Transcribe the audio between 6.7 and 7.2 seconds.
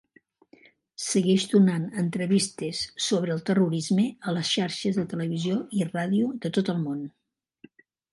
el món.